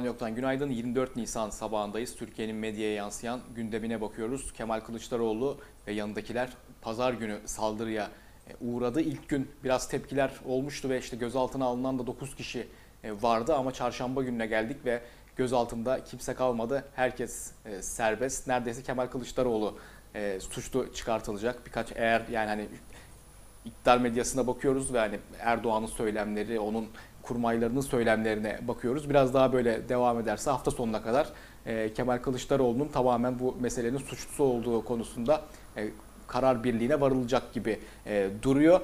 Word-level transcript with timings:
Ne 0.00 0.06
yoktan 0.06 0.34
günaydın. 0.34 0.70
24 0.70 1.16
Nisan 1.16 1.50
sabahındayız. 1.50 2.16
Türkiye'nin 2.16 2.56
medyaya 2.56 2.94
yansıyan 2.94 3.40
gündemine 3.54 4.00
bakıyoruz. 4.00 4.52
Kemal 4.52 4.80
Kılıçdaroğlu 4.80 5.58
ve 5.86 5.92
yanındakiler 5.92 6.50
pazar 6.82 7.12
günü 7.12 7.38
saldırıya 7.44 8.10
e, 8.50 8.64
uğradı. 8.66 9.00
İlk 9.00 9.28
gün 9.28 9.50
biraz 9.64 9.88
tepkiler 9.88 10.30
olmuştu 10.44 10.88
ve 10.88 10.98
işte 10.98 11.16
gözaltına 11.16 11.64
alınan 11.64 11.98
da 11.98 12.06
9 12.06 12.36
kişi 12.36 12.68
e, 13.04 13.22
vardı 13.22 13.54
ama 13.54 13.72
çarşamba 13.72 14.22
gününe 14.22 14.46
geldik 14.46 14.76
ve 14.84 15.02
gözaltında 15.36 16.04
kimse 16.04 16.34
kalmadı. 16.34 16.84
Herkes 16.96 17.52
e, 17.64 17.82
serbest. 17.82 18.46
Neredeyse 18.46 18.82
Kemal 18.82 19.06
Kılıçdaroğlu 19.06 19.78
suçlu 20.40 20.94
çıkartılacak. 20.94 21.66
Birkaç 21.66 21.92
eğer 21.94 22.22
yani 22.30 22.48
hani 22.48 22.68
iktidar 23.64 23.98
medyasına 23.98 24.46
bakıyoruz 24.46 24.92
ve 24.92 24.98
hani 24.98 25.18
Erdoğan'ın 25.38 25.86
söylemleri, 25.86 26.60
onun 26.60 26.88
kurmaylarının 27.26 27.80
söylemlerine 27.80 28.58
bakıyoruz. 28.68 29.10
Biraz 29.10 29.34
daha 29.34 29.52
böyle 29.52 29.88
devam 29.88 30.20
ederse 30.20 30.50
hafta 30.50 30.70
sonuna 30.70 31.02
kadar 31.02 31.26
e, 31.66 31.92
Kemal 31.92 32.18
Kılıçdaroğlu'nun 32.18 32.88
tamamen 32.88 33.38
bu 33.38 33.56
meselenin 33.60 33.98
suçlusu 33.98 34.44
olduğu 34.44 34.84
konusunda 34.84 35.42
e, 35.76 35.88
karar 36.26 36.64
birliğine 36.64 37.00
varılacak 37.00 37.52
gibi 37.52 37.78
e, 38.06 38.28
duruyor. 38.42 38.80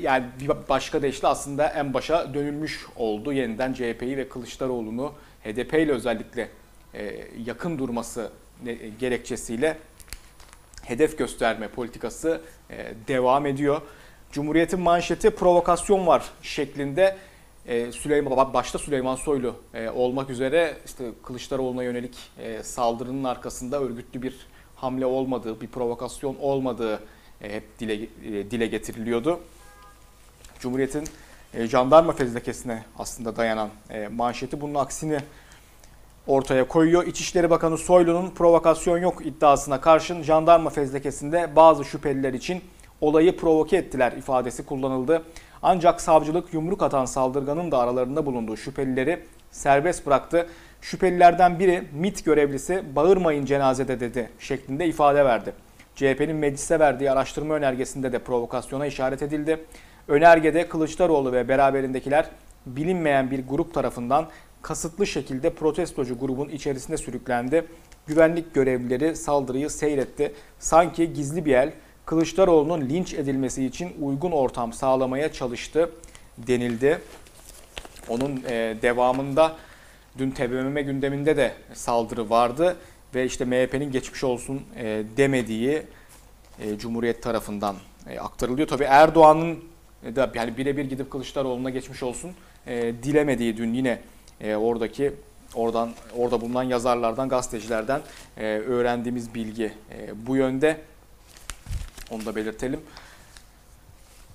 Yani 0.00 0.26
bir 0.40 0.50
başka 0.68 1.02
deyişle 1.02 1.28
aslında 1.28 1.66
en 1.66 1.94
başa 1.94 2.34
dönülmüş 2.34 2.86
oldu. 2.96 3.32
Yeniden 3.32 3.72
CHP'yi 3.72 4.16
ve 4.16 4.28
Kılıçdaroğlu'nu 4.28 5.12
HDP 5.44 5.74
ile 5.74 5.92
özellikle 5.92 6.48
yakın 7.44 7.78
durması 7.78 8.30
gerekçesiyle 8.98 9.76
hedef 10.82 11.18
gösterme 11.18 11.68
politikası 11.68 12.40
devam 13.08 13.46
ediyor. 13.46 13.80
Cumhuriyet'in 14.32 14.80
manşeti 14.80 15.30
provokasyon 15.30 16.06
var 16.06 16.24
şeklinde 16.42 17.16
e, 17.66 17.92
Süleyman 17.92 18.54
başta 18.54 18.78
Süleyman 18.78 19.16
Soylu 19.16 19.54
e, 19.74 19.88
olmak 19.90 20.30
üzere 20.30 20.76
işte 20.86 21.04
Kılıçdaroğlu'na 21.22 21.82
yönelik 21.82 22.16
e, 22.38 22.62
saldırının 22.62 23.24
arkasında 23.24 23.80
örgütlü 23.80 24.22
bir 24.22 24.46
hamle 24.76 25.06
olmadığı, 25.06 25.60
bir 25.60 25.66
provokasyon 25.66 26.36
olmadığı 26.40 27.00
hep 27.40 27.78
dile 27.80 28.00
dile 28.50 28.66
getiriliyordu. 28.66 29.40
Cumhuriyet'in 30.60 31.04
jandarma 31.54 32.12
fezlekesine 32.12 32.84
aslında 32.98 33.36
dayanan 33.36 33.68
manşeti 34.10 34.60
bunun 34.60 34.74
aksini 34.74 35.18
ortaya 36.26 36.68
koyuyor. 36.68 37.06
İçişleri 37.06 37.50
Bakanı 37.50 37.78
Soylu'nun 37.78 38.30
provokasyon 38.30 38.98
yok 38.98 39.26
iddiasına 39.26 39.80
karşın 39.80 40.22
jandarma 40.22 40.70
fezlekesinde 40.70 41.56
bazı 41.56 41.84
şüpheliler 41.84 42.32
için 42.32 42.62
olayı 43.00 43.36
provoke 43.36 43.76
ettiler 43.76 44.12
ifadesi 44.12 44.66
kullanıldı. 44.66 45.22
Ancak 45.62 46.00
savcılık 46.00 46.54
yumruk 46.54 46.82
atan 46.82 47.04
saldırganın 47.04 47.70
da 47.70 47.78
aralarında 47.78 48.26
bulunduğu 48.26 48.56
şüphelileri 48.56 49.20
serbest 49.50 50.06
bıraktı. 50.06 50.46
Şüphelilerden 50.80 51.58
biri 51.58 51.84
MIT 51.92 52.24
görevlisi 52.24 52.82
bağırmayın 52.96 53.44
cenazede 53.44 54.00
dedi 54.00 54.30
şeklinde 54.38 54.86
ifade 54.86 55.24
verdi. 55.24 55.52
CHP'nin 55.96 56.36
meclise 56.36 56.78
verdiği 56.78 57.10
araştırma 57.10 57.54
önergesinde 57.54 58.12
de 58.12 58.18
provokasyona 58.18 58.86
işaret 58.86 59.22
edildi. 59.22 59.64
Önergede 60.08 60.68
Kılıçdaroğlu 60.68 61.32
ve 61.32 61.48
beraberindekiler 61.48 62.30
bilinmeyen 62.66 63.30
bir 63.30 63.46
grup 63.46 63.74
tarafından 63.74 64.26
kasıtlı 64.62 65.06
şekilde 65.06 65.50
protestocu 65.50 66.18
grubun 66.18 66.48
içerisinde 66.48 66.96
sürüklendi. 66.96 67.66
Güvenlik 68.06 68.54
görevlileri 68.54 69.16
saldırıyı 69.16 69.70
seyretti. 69.70 70.32
Sanki 70.58 71.12
gizli 71.12 71.44
bir 71.44 71.54
el 71.54 71.72
Kılıçdaroğlu'nun 72.08 72.80
linç 72.80 73.14
edilmesi 73.14 73.64
için 73.64 73.90
uygun 74.02 74.30
ortam 74.30 74.72
sağlamaya 74.72 75.32
çalıştı 75.32 75.90
denildi. 76.38 77.00
Onun 78.08 78.42
e, 78.48 78.76
devamında 78.82 79.56
dün 80.18 80.30
TBMM 80.30 80.80
gündeminde 80.80 81.36
de 81.36 81.52
saldırı 81.74 82.30
vardı 82.30 82.76
ve 83.14 83.24
işte 83.24 83.44
MHP'nin 83.44 83.92
geçmiş 83.92 84.24
olsun 84.24 84.62
e, 84.76 85.02
demediği 85.16 85.82
e, 86.60 86.78
Cumhuriyet 86.78 87.22
tarafından 87.22 87.76
aktarılıyor. 88.20 88.68
Tabii 88.68 88.84
Erdoğan'ın 88.84 89.64
da 90.16 90.32
yani 90.34 90.56
birebir 90.56 90.84
gidip 90.84 91.10
Kılıçdaroğlu'na 91.10 91.70
geçmiş 91.70 92.02
olsun 92.02 92.30
dilemediği 93.02 93.56
dün 93.56 93.74
yine 93.74 94.00
oradaki 94.44 95.12
oradan 95.54 95.90
orada 96.16 96.40
bulunan 96.40 96.62
yazarlardan, 96.62 97.28
gazetecilerden 97.28 98.00
öğrendiğimiz 98.66 99.34
bilgi 99.34 99.72
bu 100.26 100.36
yönde. 100.36 100.80
Onu 102.10 102.26
da 102.26 102.36
belirtelim. 102.36 102.80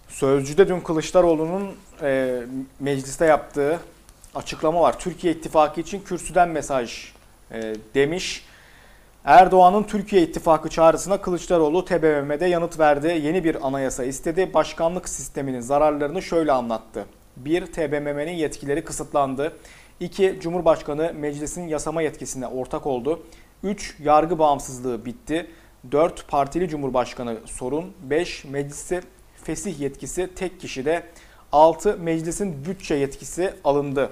Sözcüde 0.09 0.67
dün 0.67 0.79
Kılıçdaroğlu'nun 0.79 1.71
e, 2.01 2.41
mecliste 2.79 3.25
yaptığı 3.25 3.79
açıklama 4.35 4.81
var. 4.81 4.99
Türkiye 4.99 5.33
İttifakı 5.33 5.81
için 5.81 6.01
kürsüden 6.01 6.49
mesaj 6.49 7.13
e, 7.51 7.75
demiş. 7.95 8.45
Erdoğan'ın 9.25 9.83
Türkiye 9.83 10.21
İttifakı 10.21 10.69
çağrısına 10.69 11.21
Kılıçdaroğlu 11.21 11.85
TBMM'de 11.85 12.45
yanıt 12.45 12.79
verdi. 12.79 13.07
Yeni 13.07 13.43
bir 13.43 13.67
anayasa 13.67 14.03
istedi. 14.03 14.53
Başkanlık 14.53 15.09
sisteminin 15.09 15.59
zararlarını 15.59 16.21
şöyle 16.21 16.51
anlattı. 16.51 17.05
1. 17.37 17.65
TBMM'nin 17.65 18.31
yetkileri 18.31 18.83
kısıtlandı. 18.83 19.57
2. 19.99 20.39
Cumhurbaşkanı 20.41 21.13
meclisin 21.13 21.67
yasama 21.67 22.01
yetkisine 22.01 22.47
ortak 22.47 22.87
oldu. 22.87 23.23
3. 23.63 23.95
Yargı 23.99 24.39
bağımsızlığı 24.39 25.05
bitti. 25.05 25.47
4. 25.91 26.27
Partili 26.27 26.69
Cumhurbaşkanı 26.69 27.37
sorun. 27.45 27.93
5. 28.03 28.45
Meclisi 28.45 29.01
fesih 29.43 29.79
yetkisi 29.79 30.29
tek 30.35 30.59
kişide. 30.59 31.03
6. 31.51 31.97
Meclisin 31.97 32.65
bütçe 32.65 32.95
yetkisi 32.95 33.53
alındı. 33.63 34.09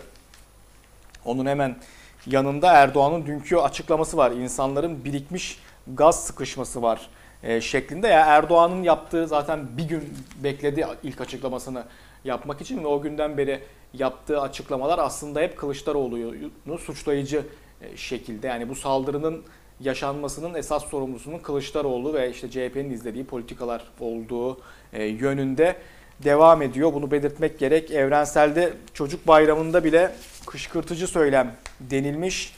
Onun 1.26 1.46
hemen 1.46 1.76
yanında 2.26 2.74
Erdoğan'ın 2.74 3.26
dünkü 3.26 3.58
açıklaması 3.58 4.18
var. 4.18 4.32
İnsanların 4.32 5.06
birikmiş 5.06 5.60
gaz 5.88 6.24
sıkışması 6.24 6.82
var 6.82 7.10
e, 7.44 7.62
şeklinde. 7.62 8.08
Ya 8.08 8.26
Erdoğan'ın 8.26 8.84
yaptığı 8.84 9.28
zaten 9.28 9.78
bir 9.78 9.84
gün 9.84 10.14
bekledi 10.44 10.88
ilk 11.04 11.22
açıklamasını 11.22 11.84
yapmak 12.24 12.62
için 12.62 12.84
ve 12.84 12.88
o 12.88 13.02
günden 13.02 13.38
beri 13.38 13.64
yaptığı 13.94 14.42
açıklamalar 14.42 15.00
aslında 15.00 15.40
hep 15.40 15.58
Kılıçdaroğlu'nu 15.58 16.78
suçlayıcı 16.78 17.46
e, 17.82 17.98
şekilde. 17.98 18.48
Yani 18.48 18.70
bu 18.70 18.76
saldırının 18.76 19.44
yaşanmasının 19.82 20.54
esas 20.54 20.86
sorumlusunun 20.86 21.40
Kılıçdaroğlu 21.40 22.14
ve 22.14 22.30
işte 22.30 22.50
CHP'nin 22.50 22.92
izlediği 22.92 23.24
politikalar 23.24 23.84
olduğu 24.00 24.58
e, 24.94 25.04
yönünde 25.04 25.76
devam 26.24 26.62
ediyor. 26.62 26.94
Bunu 26.94 27.12
belirtmek 27.12 27.60
gerek. 27.60 27.92
Evrenselde 27.92 28.74
çocuk 28.94 29.28
bayramında 29.28 29.84
bile 29.84 30.12
kışkırtıcı 30.46 31.08
söylem 31.08 31.56
denilmiş. 31.80 32.54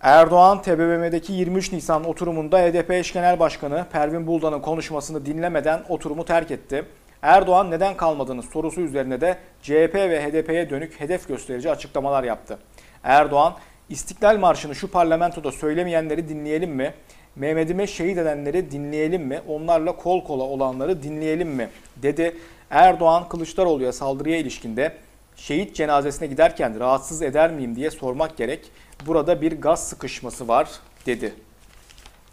Erdoğan 0.00 0.62
TBMM'deki 0.62 1.32
23 1.32 1.72
Nisan 1.72 2.04
oturumunda 2.04 2.58
HDP 2.58 2.90
eş 2.90 3.12
genel 3.12 3.38
başkanı 3.38 3.86
Pervin 3.92 4.26
Buldan'ın 4.26 4.60
konuşmasını 4.60 5.26
dinlemeden 5.26 5.82
oturumu 5.88 6.24
terk 6.24 6.50
etti. 6.50 6.84
Erdoğan 7.22 7.70
neden 7.70 7.96
kalmadığını 7.96 8.42
sorusu 8.42 8.80
üzerine 8.80 9.20
de 9.20 9.38
CHP 9.62 9.94
ve 9.94 10.24
HDP'ye 10.24 10.70
dönük 10.70 11.00
hedef 11.00 11.28
gösterici 11.28 11.70
açıklamalar 11.70 12.24
yaptı. 12.24 12.58
Erdoğan 13.04 13.54
İstiklal 13.92 14.38
Marşı'nı 14.38 14.74
şu 14.74 14.90
parlamentoda 14.90 15.52
söylemeyenleri 15.52 16.28
dinleyelim 16.28 16.70
mi? 16.70 16.94
Mehmet'ime 17.36 17.86
şehit 17.86 18.18
edenleri 18.18 18.70
dinleyelim 18.70 19.22
mi? 19.22 19.40
Onlarla 19.48 19.96
kol 19.96 20.24
kola 20.24 20.42
olanları 20.42 21.02
dinleyelim 21.02 21.48
mi? 21.48 21.68
Dedi. 21.96 22.36
Erdoğan 22.70 23.28
Kılıçdaroğlu'ya 23.28 23.92
saldırıya 23.92 24.38
ilişkinde 24.38 24.96
şehit 25.36 25.74
cenazesine 25.74 26.28
giderken 26.28 26.80
rahatsız 26.80 27.22
eder 27.22 27.50
miyim 27.50 27.76
diye 27.76 27.90
sormak 27.90 28.36
gerek. 28.36 28.70
Burada 29.06 29.40
bir 29.42 29.60
gaz 29.60 29.88
sıkışması 29.88 30.48
var 30.48 30.68
dedi. 31.06 31.34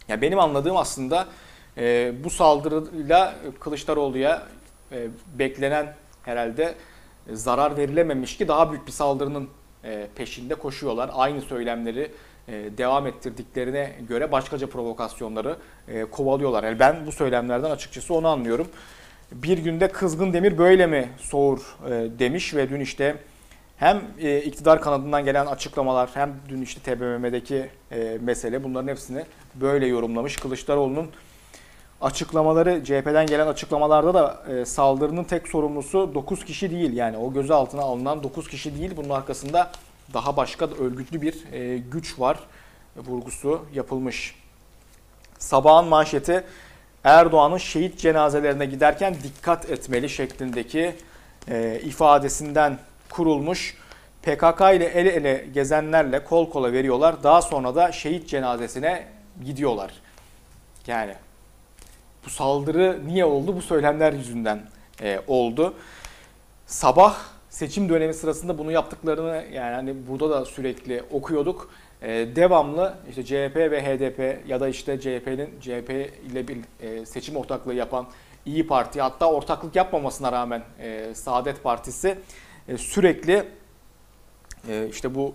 Ya 0.07 0.21
benim 0.21 0.39
anladığım 0.39 0.77
aslında 0.77 1.27
e, 1.77 2.13
bu 2.23 2.29
saldırıyla 2.29 3.35
Kılıçdaroğlu'ya 3.59 4.43
e, 4.91 5.07
beklenen 5.39 5.95
herhalde 6.23 6.75
zarar 7.31 7.77
verilememiş 7.77 8.37
ki 8.37 8.47
daha 8.47 8.71
büyük 8.71 8.87
bir 8.87 8.91
saldırının 8.91 9.49
peşinde 10.15 10.55
koşuyorlar. 10.55 11.09
Aynı 11.13 11.41
söylemleri 11.41 12.11
e, 12.49 12.77
devam 12.77 13.07
ettirdiklerine 13.07 13.95
göre 14.09 14.31
başkaca 14.31 14.67
provokasyonları 14.67 15.57
e, 15.87 16.05
kovalıyorlar. 16.05 16.63
Yani 16.63 16.79
ben 16.79 17.05
bu 17.05 17.11
söylemlerden 17.11 17.71
açıkçası 17.71 18.13
onu 18.13 18.27
anlıyorum. 18.27 18.67
Bir 19.31 19.57
günde 19.57 19.87
kızgın 19.87 20.33
demir 20.33 20.57
böyle 20.57 20.87
mi 20.87 21.09
soğur 21.17 21.77
demiş 22.19 22.55
ve 22.55 22.69
dün 22.69 22.79
işte 22.79 23.15
hem 23.77 24.01
iktidar 24.45 24.81
kanadından 24.81 25.25
gelen 25.25 25.45
açıklamalar 25.45 26.09
hem 26.13 26.35
dün 26.49 26.61
işte 26.61 26.81
TBMM'deki 26.81 27.69
mesele 28.19 28.63
bunların 28.63 28.87
hepsini 28.87 29.23
böyle 29.55 29.87
yorumlamış. 29.87 30.35
Kılıçdaroğlu'nun 30.35 31.09
açıklamaları 32.01 32.83
CHP'den 32.83 33.25
gelen 33.25 33.47
açıklamalarda 33.47 34.13
da 34.13 34.43
e, 34.51 34.65
saldırının 34.65 35.23
tek 35.23 35.47
sorumlusu 35.47 36.13
9 36.13 36.45
kişi 36.45 36.71
değil. 36.71 36.93
Yani 36.93 37.17
o 37.17 37.33
gözaltına 37.33 37.81
alınan 37.81 38.23
9 38.23 38.47
kişi 38.47 38.79
değil. 38.79 38.91
Bunun 38.97 39.09
arkasında 39.09 39.71
daha 40.13 40.37
başka 40.37 40.65
örgütlü 40.65 41.21
bir 41.21 41.53
e, 41.53 41.77
güç 41.77 42.19
var 42.19 42.39
vurgusu 42.95 43.65
yapılmış. 43.73 44.35
Sabahın 45.39 45.87
manşeti 45.87 46.43
Erdoğan'ın 47.03 47.57
şehit 47.57 47.99
cenazelerine 47.99 48.65
giderken 48.65 49.15
dikkat 49.23 49.69
etmeli 49.69 50.09
şeklindeki 50.09 50.95
e, 51.47 51.79
ifadesinden 51.83 52.79
kurulmuş. 53.09 53.77
PKK 54.21 54.61
ile 54.61 54.85
el 54.85 55.05
ele 55.05 55.47
gezenlerle 55.53 56.23
kol 56.23 56.49
kola 56.49 56.73
veriyorlar. 56.73 57.23
Daha 57.23 57.41
sonra 57.41 57.75
da 57.75 57.91
şehit 57.91 58.29
cenazesine 58.29 59.07
gidiyorlar. 59.45 59.91
Yani 60.87 61.13
bu 62.25 62.29
saldırı 62.29 62.99
niye 63.07 63.25
oldu? 63.25 63.55
Bu 63.55 63.61
söylemler 63.61 64.13
yüzünden 64.13 64.61
e, 65.01 65.19
oldu. 65.27 65.73
Sabah 66.65 67.17
seçim 67.49 67.89
dönemi 67.89 68.13
sırasında 68.13 68.57
bunu 68.57 68.71
yaptıklarını 68.71 69.45
yani 69.53 69.75
hani 69.75 70.07
burada 70.07 70.29
da 70.29 70.45
sürekli 70.45 71.03
okuyorduk. 71.11 71.69
E, 72.01 72.09
devamlı 72.35 72.93
işte 73.09 73.23
CHP 73.25 73.55
ve 73.55 73.83
HDP 73.83 74.49
ya 74.49 74.59
da 74.59 74.67
işte 74.67 74.99
CHP'nin 74.99 75.59
CHP 75.61 75.89
ile 76.31 76.47
bir 76.47 76.57
e, 76.81 77.05
seçim 77.05 77.35
ortaklığı 77.35 77.73
yapan 77.73 78.07
İyi 78.45 78.67
Parti 78.67 79.01
hatta 79.01 79.31
ortaklık 79.31 79.75
yapmamasına 79.75 80.31
rağmen 80.31 80.63
e, 80.79 81.13
Saadet 81.13 81.63
Partisi 81.63 82.17
e, 82.67 82.77
sürekli 82.77 83.45
e, 84.69 84.87
işte 84.89 85.15
bu 85.15 85.33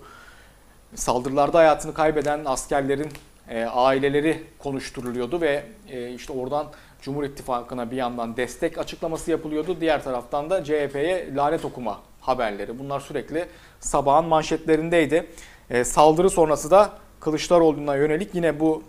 saldırılarda 0.95 1.59
hayatını 1.59 1.95
kaybeden 1.95 2.45
askerlerin 2.45 3.09
e, 3.49 3.65
aileleri 3.65 4.43
konuşturuluyordu 4.59 5.41
ve 5.41 5.65
e, 5.89 6.11
işte 6.11 6.33
oradan 6.33 6.67
Cumhur 7.03 7.25
İttifakı'na 7.25 7.91
bir 7.91 7.97
yandan 7.97 8.37
destek 8.37 8.79
açıklaması 8.79 9.31
yapılıyordu. 9.31 9.77
Diğer 9.81 10.05
taraftan 10.05 10.51
da 10.51 10.65
CHP'ye 10.65 11.35
lanet 11.35 11.65
okuma 11.65 12.01
haberleri. 12.21 12.79
Bunlar 12.79 13.01
sürekli 13.01 13.47
sabahın 13.81 14.25
manşetlerindeydi. 14.25 15.27
E, 15.71 15.85
saldırı 15.85 16.31
sonrası 16.31 16.71
da 16.71 16.91
Kılıçdaroğlu'na 17.21 17.97
yönelik 17.97 18.35
yine 18.35 18.61
bu 18.61 18.83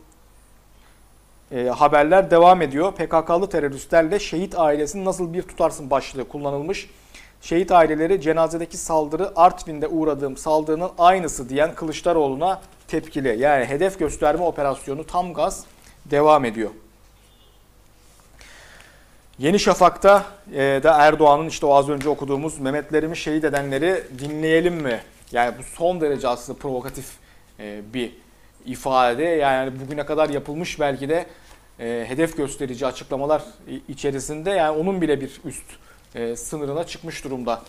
e, 1.51 1.63
haberler 1.63 2.31
devam 2.31 2.61
ediyor. 2.61 2.91
PKK'lı 2.91 3.49
teröristlerle 3.49 4.19
şehit 4.19 4.59
ailesini 4.59 5.05
nasıl 5.05 5.33
bir 5.33 5.41
tutarsın 5.41 5.89
başlığı 5.89 6.27
kullanılmış. 6.27 6.89
Şehit 7.41 7.71
aileleri 7.71 8.21
cenazedeki 8.21 8.77
saldırı 8.77 9.31
Artvin'de 9.35 9.87
uğradığım 9.87 10.37
saldırının 10.37 10.89
aynısı 10.97 11.49
diyen 11.49 11.75
Kılıçdaroğlu'na 11.75 12.61
tepkili. 12.99 13.39
Yani 13.39 13.65
hedef 13.65 13.99
gösterme 13.99 14.43
operasyonu 14.43 15.07
tam 15.07 15.33
gaz 15.33 15.65
devam 16.05 16.45
ediyor. 16.45 16.69
Yeni 19.39 19.59
Şafak'ta 19.59 20.25
e, 20.53 20.79
da 20.83 20.93
Erdoğan'ın 20.93 21.47
işte 21.47 21.65
o 21.65 21.73
az 21.73 21.89
önce 21.89 22.09
okuduğumuz 22.09 22.59
Mehmetlerimi 22.59 23.17
şehit 23.17 23.43
edenleri 23.43 24.03
dinleyelim 24.19 24.73
mi? 24.73 25.01
Yani 25.31 25.53
bu 25.59 25.63
son 25.63 26.01
derece 26.01 26.27
aslında 26.27 26.59
provokatif 26.59 27.05
e, 27.59 27.81
bir 27.93 28.11
ifade. 28.65 29.23
Yani 29.23 29.71
bugüne 29.79 30.05
kadar 30.05 30.29
yapılmış 30.29 30.79
belki 30.79 31.09
de 31.09 31.25
e, 31.79 32.05
hedef 32.07 32.37
gösterici 32.37 32.87
açıklamalar 32.87 33.43
içerisinde 33.87 34.49
yani 34.49 34.77
onun 34.77 35.01
bile 35.01 35.21
bir 35.21 35.41
üst 35.45 35.65
e, 36.15 36.35
sınırına 36.35 36.83
çıkmış 36.83 37.23
durumda. 37.23 37.61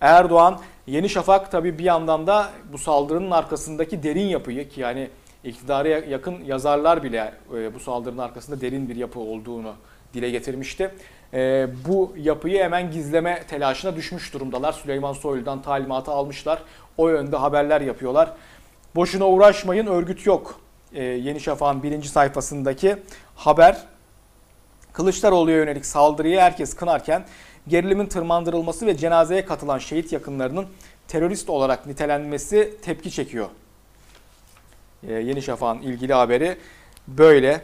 Erdoğan, 0.00 0.60
Yeni 0.86 1.08
Şafak 1.08 1.50
tabii 1.50 1.78
bir 1.78 1.84
yandan 1.84 2.26
da 2.26 2.50
bu 2.72 2.78
saldırının 2.78 3.30
arkasındaki 3.30 4.02
derin 4.02 4.26
yapıyı 4.26 4.68
ki 4.68 4.80
yani 4.80 5.10
iktidara 5.44 5.88
yakın 5.88 6.44
yazarlar 6.44 7.02
bile 7.02 7.32
e, 7.54 7.74
bu 7.74 7.80
saldırının 7.80 8.22
arkasında 8.22 8.60
derin 8.60 8.88
bir 8.88 8.96
yapı 8.96 9.20
olduğunu 9.20 9.74
dile 10.14 10.30
getirmişti. 10.30 10.94
E, 11.34 11.68
bu 11.88 12.14
yapıyı 12.16 12.62
hemen 12.62 12.90
gizleme 12.90 13.42
telaşına 13.42 13.96
düşmüş 13.96 14.34
durumdalar. 14.34 14.72
Süleyman 14.72 15.12
Soylu'dan 15.12 15.62
talimatı 15.62 16.10
almışlar. 16.10 16.62
O 16.96 17.08
yönde 17.08 17.36
haberler 17.36 17.80
yapıyorlar. 17.80 18.32
Boşuna 18.94 19.28
uğraşmayın 19.28 19.86
örgüt 19.86 20.26
yok. 20.26 20.60
E, 20.92 21.02
Yeni 21.02 21.40
Şafak'ın 21.40 21.82
birinci 21.82 22.08
sayfasındaki 22.08 22.96
haber. 23.36 23.76
Kılıçdaroğlu'ya 24.92 25.56
yönelik 25.56 25.86
saldırıyı 25.86 26.40
herkes 26.40 26.74
kınarken 26.74 27.24
gerilimin 27.68 28.06
tırmandırılması 28.06 28.86
ve 28.86 28.96
cenazeye 28.96 29.44
katılan 29.44 29.78
şehit 29.78 30.12
yakınlarının 30.12 30.66
terörist 31.08 31.50
olarak 31.50 31.86
nitelenmesi 31.86 32.74
tepki 32.82 33.10
çekiyor. 33.10 33.48
Ee, 35.08 35.12
Yeni 35.12 35.42
Şafak'ın 35.42 35.82
ilgili 35.82 36.14
haberi 36.14 36.56
böyle. 37.08 37.60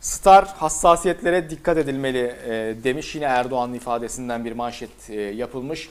Star 0.00 0.46
hassasiyetlere 0.46 1.50
dikkat 1.50 1.78
edilmeli 1.78 2.36
e, 2.46 2.84
demiş. 2.84 3.14
Yine 3.14 3.24
Erdoğan'ın 3.24 3.74
ifadesinden 3.74 4.44
bir 4.44 4.52
manşet 4.52 5.10
e, 5.10 5.20
yapılmış. 5.20 5.88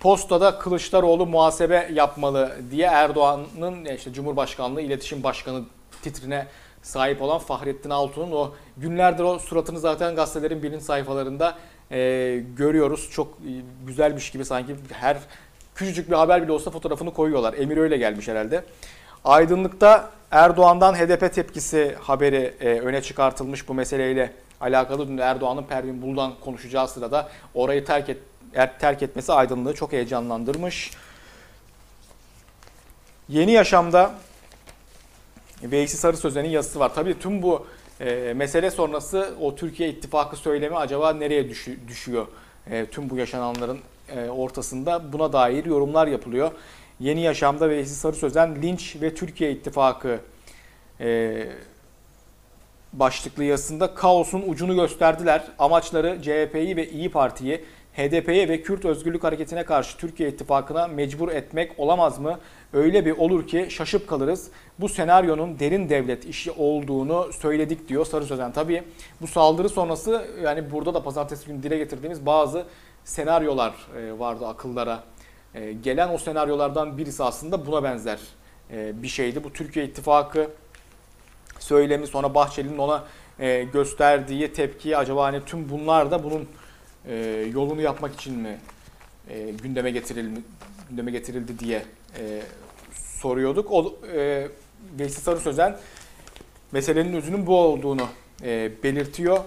Postada 0.00 0.58
Kılıçdaroğlu 0.58 1.26
muhasebe 1.26 1.90
yapmalı 1.92 2.56
diye 2.70 2.86
Erdoğan'ın 2.86 3.84
işte 3.84 4.12
Cumhurbaşkanlığı 4.12 4.80
İletişim 4.80 5.22
Başkanı 5.22 5.64
titrine 6.02 6.46
sahip 6.82 7.22
olan 7.22 7.38
Fahrettin 7.38 7.90
Altun'un 7.90 8.32
o 8.32 8.52
günlerdir 8.76 9.24
o 9.24 9.38
suratını 9.38 9.80
zaten 9.80 10.16
gazetelerin 10.16 10.62
birinci 10.62 10.84
sayfalarında 10.84 11.58
e, 11.90 11.98
görüyoruz. 12.56 13.10
Çok 13.10 13.28
e, 13.28 13.50
güzelmiş 13.86 14.30
gibi 14.30 14.44
sanki 14.44 14.76
her 14.92 15.16
küçücük 15.74 16.10
bir 16.10 16.16
haber 16.16 16.42
bile 16.42 16.52
olsa 16.52 16.70
fotoğrafını 16.70 17.14
koyuyorlar. 17.14 17.54
Emir 17.54 17.76
öyle 17.76 17.96
gelmiş 17.96 18.28
herhalde. 18.28 18.64
Aydınlık'ta 19.24 20.10
Erdoğan'dan 20.30 20.94
HDP 20.94 21.34
tepkisi 21.34 21.96
haberi 22.00 22.54
e, 22.60 22.68
öne 22.68 23.02
çıkartılmış 23.02 23.68
bu 23.68 23.74
meseleyle 23.74 24.32
alakalı. 24.60 25.08
Dün 25.08 25.18
Erdoğan'ın 25.18 25.62
Pervin 25.62 26.02
Buldan 26.02 26.32
konuşacağı 26.44 26.88
sırada 26.88 27.28
orayı 27.54 27.84
terk, 27.84 28.08
et, 28.08 28.18
er, 28.54 28.78
terk 28.78 29.02
etmesi 29.02 29.32
aydınlığı 29.32 29.74
çok 29.74 29.92
heyecanlandırmış. 29.92 30.90
Yeni 33.28 33.52
Yaşam'da 33.52 34.12
Veysi 35.62 35.96
Sarı 35.96 36.16
Sözen'in 36.16 36.48
yazısı 36.48 36.80
var. 36.80 36.94
Tabii 36.94 37.18
tüm 37.18 37.42
bu 37.42 37.66
e, 38.00 38.32
mesele 38.36 38.70
sonrası 38.70 39.34
o 39.40 39.54
Türkiye 39.54 39.88
İttifakı 39.88 40.36
söylemi 40.36 40.76
acaba 40.76 41.12
nereye 41.12 41.48
düşü, 41.48 41.88
düşüyor? 41.88 42.26
E, 42.70 42.86
tüm 42.86 43.10
bu 43.10 43.16
yaşananların 43.16 43.78
e, 44.16 44.28
ortasında 44.28 45.12
buna 45.12 45.32
dair 45.32 45.64
yorumlar 45.64 46.06
yapılıyor. 46.06 46.52
Yeni 47.00 47.20
Yaşam'da 47.20 47.70
Veysi 47.70 47.94
Sarı 47.94 48.16
Sözen 48.16 48.62
linç 48.62 48.96
ve 49.02 49.14
Türkiye 49.14 49.52
İttifakı 49.52 50.18
e, 51.00 51.46
başlıklı 52.92 53.44
yazısında 53.44 53.94
kaosun 53.94 54.42
ucunu 54.46 54.74
gösterdiler. 54.74 55.44
Amaçları 55.58 56.18
CHP'yi 56.22 56.76
ve 56.76 56.90
İyi 56.90 57.10
Parti'yi 57.10 57.64
HDP'ye 57.96 58.48
ve 58.48 58.62
Kürt 58.62 58.84
Özgürlük 58.84 59.24
Hareketi'ne 59.24 59.64
karşı 59.64 59.96
Türkiye 59.96 60.28
İttifakı'na 60.28 60.86
mecbur 60.86 61.28
etmek 61.28 61.72
olamaz 61.78 62.18
mı? 62.18 62.38
Öyle 62.72 63.06
bir 63.06 63.10
olur 63.18 63.46
ki 63.46 63.66
şaşıp 63.70 64.08
kalırız. 64.08 64.50
Bu 64.78 64.88
senaryonun 64.88 65.58
derin 65.58 65.88
devlet 65.88 66.24
işi 66.24 66.50
olduğunu 66.50 67.32
söyledik 67.32 67.88
diyor 67.88 68.06
Sarı 68.06 68.24
Sözen. 68.24 68.52
Tabii 68.52 68.82
bu 69.20 69.26
saldırı 69.26 69.68
sonrası 69.68 70.26
yani 70.42 70.70
burada 70.70 70.94
da 70.94 71.02
pazartesi 71.02 71.46
günü 71.46 71.62
dile 71.62 71.78
getirdiğimiz 71.78 72.26
bazı 72.26 72.64
senaryolar 73.04 73.74
e, 73.98 74.18
vardı 74.18 74.46
akıllara. 74.46 75.04
E, 75.54 75.72
gelen 75.72 76.14
o 76.14 76.18
senaryolardan 76.18 76.98
birisi 76.98 77.22
aslında 77.22 77.66
buna 77.66 77.82
benzer 77.82 78.18
e, 78.70 79.02
bir 79.02 79.08
şeydi. 79.08 79.44
Bu 79.44 79.52
Türkiye 79.52 79.84
İttifakı 79.84 80.50
söylemi 81.58 82.06
sonra 82.06 82.34
Bahçeli'nin 82.34 82.78
ona 82.78 83.04
gösterdiği 83.72 84.52
tepki 84.52 84.96
acaba 84.96 85.24
hani 85.24 85.44
tüm 85.44 85.70
bunlar 85.70 86.10
da 86.10 86.24
bunun 86.24 86.48
yolunu 87.52 87.80
yapmak 87.80 88.14
için 88.14 88.38
mi 88.38 88.58
gündeme 89.62 89.90
getirildi, 89.90 90.40
gündeme 90.90 91.10
getirildi 91.10 91.58
diye 91.58 91.82
soruyorduk. 93.22 93.72
O, 93.72 93.94
e, 94.14 94.48
Veysi 94.98 95.20
Sarı 95.20 95.40
Sözen 95.40 95.76
meselenin 96.72 97.12
özünün 97.12 97.46
bu 97.46 97.58
olduğunu 97.58 98.08
e, 98.42 98.72
belirtiyor. 98.82 99.38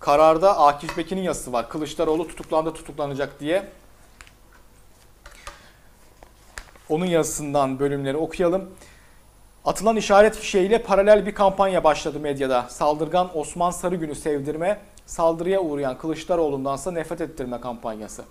Kararda 0.00 0.58
Akif 0.58 0.96
Bekin'in 0.96 1.22
yazısı 1.22 1.52
var. 1.52 1.68
Kılıçdaroğlu 1.68 2.28
tutuklandı 2.28 2.74
tutuklanacak 2.74 3.40
diye. 3.40 3.68
Onun 6.88 7.06
yazısından 7.06 7.78
bölümleri 7.78 8.16
okuyalım. 8.16 8.70
Atılan 9.64 9.96
işaret 9.96 10.36
fişeğiyle 10.36 10.82
paralel 10.82 11.26
bir 11.26 11.34
kampanya 11.34 11.84
başladı 11.84 12.20
medyada. 12.20 12.62
Saldırgan 12.62 13.38
Osman 13.38 13.70
Sarıgün'ü 13.70 14.14
sevdirme, 14.14 14.80
saldırıya 15.08 15.60
uğrayan 15.60 15.98
Kılıçdaroğlu'ndansa 15.98 16.90
nefret 16.90 17.20
ettirme 17.20 17.60
kampanyası. 17.60 18.24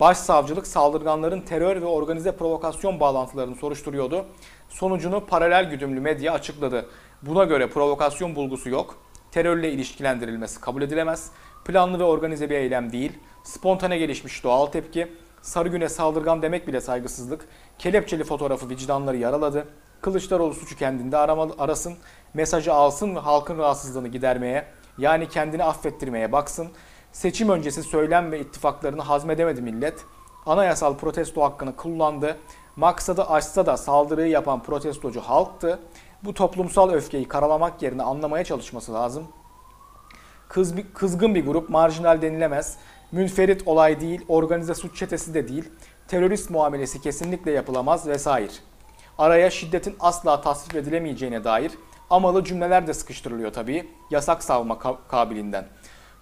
Başsavcılık 0.00 0.66
saldırganların 0.66 1.40
terör 1.40 1.82
ve 1.82 1.86
organize 1.86 2.36
provokasyon 2.36 3.00
bağlantılarını 3.00 3.56
soruşturuyordu. 3.56 4.26
Sonucunu 4.68 5.26
paralel 5.26 5.70
güdümlü 5.70 6.00
medya 6.00 6.32
açıkladı. 6.32 6.86
Buna 7.22 7.44
göre 7.44 7.70
provokasyon 7.70 8.36
bulgusu 8.36 8.68
yok. 8.68 8.96
Terörle 9.30 9.72
ilişkilendirilmesi 9.72 10.60
kabul 10.60 10.82
edilemez. 10.82 11.30
Planlı 11.64 11.98
ve 11.98 12.04
organize 12.04 12.50
bir 12.50 12.54
eylem 12.54 12.92
değil. 12.92 13.12
Spontane 13.44 13.98
gelişmiş 13.98 14.44
doğal 14.44 14.66
tepki. 14.66 15.12
Sarıgün'e 15.42 15.88
saldırgan 15.88 16.42
demek 16.42 16.66
bile 16.66 16.80
saygısızlık. 16.80 17.48
Kelepçeli 17.78 18.24
fotoğrafı 18.24 18.68
vicdanları 18.68 19.16
yaraladı. 19.16 19.66
Kılıçdaroğlu 20.00 20.54
suçu 20.54 20.76
kendinde 20.76 21.16
aramalı, 21.16 21.54
arasın. 21.58 21.94
Mesajı 22.34 22.72
alsın 22.72 23.16
ve 23.16 23.20
halkın 23.20 23.58
rahatsızlığını 23.58 24.08
gidermeye 24.08 24.64
yani 24.98 25.28
kendini 25.28 25.64
affettirmeye 25.64 26.32
baksın. 26.32 26.68
Seçim 27.12 27.48
öncesi 27.48 27.82
söylem 27.82 28.32
ve 28.32 28.40
ittifaklarını 28.40 29.02
hazmedemedi 29.02 29.62
millet. 29.62 30.04
Anayasal 30.46 30.96
protesto 30.96 31.42
hakkını 31.42 31.76
kullandı. 31.76 32.38
Maksadı 32.76 33.24
aşsa 33.24 33.66
da 33.66 33.76
saldırıyı 33.76 34.28
yapan 34.28 34.62
protestocu 34.62 35.20
halktı. 35.20 35.78
Bu 36.24 36.34
toplumsal 36.34 36.90
öfkeyi 36.90 37.28
karalamak 37.28 37.82
yerine 37.82 38.02
anlamaya 38.02 38.44
çalışması 38.44 38.94
lazım. 38.94 39.24
Kız, 40.48 40.74
kızgın 40.94 41.34
bir 41.34 41.46
grup 41.46 41.68
marjinal 41.68 42.22
denilemez. 42.22 42.76
Münferit 43.12 43.68
olay 43.68 44.00
değil, 44.00 44.24
organize 44.28 44.74
suç 44.74 44.96
çetesi 44.96 45.34
de 45.34 45.48
değil. 45.48 45.70
Terörist 46.08 46.50
muamelesi 46.50 47.00
kesinlikle 47.00 47.50
yapılamaz 47.50 48.06
vesaire. 48.06 48.52
Araya 49.18 49.50
şiddetin 49.50 49.96
asla 50.00 50.40
tasvip 50.40 50.76
edilemeyeceğine 50.76 51.44
dair 51.44 51.72
amalı 52.12 52.44
cümleler 52.44 52.86
de 52.86 52.94
sıkıştırılıyor 52.94 53.52
tabii. 53.52 53.88
Yasak 54.10 54.44
savma 54.44 54.74
ka- 54.74 54.96
kabiliğinden. 55.08 55.64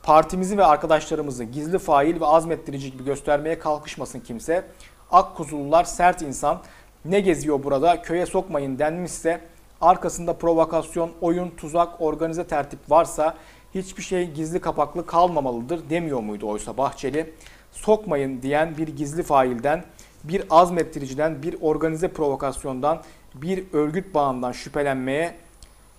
Partimizi 0.02 0.58
ve 0.58 0.64
arkadaşlarımızı 0.64 1.44
gizli 1.44 1.78
fail 1.78 2.20
ve 2.20 2.26
azmettirici 2.26 2.92
gibi 2.92 3.04
göstermeye 3.04 3.58
kalkışmasın 3.58 4.20
kimse. 4.20 4.64
Akkuzulular 5.10 5.84
sert 5.84 6.22
insan. 6.22 6.60
Ne 7.04 7.20
geziyor 7.20 7.62
burada 7.64 8.02
köye 8.02 8.26
sokmayın 8.26 8.78
denmişse 8.78 9.40
arkasında 9.80 10.32
provokasyon, 10.32 11.10
oyun, 11.20 11.50
tuzak, 11.50 12.00
organize 12.00 12.46
tertip 12.46 12.90
varsa 12.90 13.34
hiçbir 13.74 14.02
şey 14.02 14.30
gizli 14.30 14.60
kapaklı 14.60 15.06
kalmamalıdır 15.06 15.90
demiyor 15.90 16.20
muydu 16.20 16.48
oysa 16.48 16.76
Bahçeli? 16.76 17.34
Sokmayın 17.72 18.42
diyen 18.42 18.76
bir 18.76 18.88
gizli 18.88 19.22
failden, 19.22 19.84
bir 20.24 20.44
azmettiriciden, 20.50 21.42
bir 21.42 21.56
organize 21.60 22.08
provokasyondan, 22.08 23.02
bir 23.34 23.64
örgüt 23.72 24.14
bağından 24.14 24.52
şüphelenmeye 24.52 25.34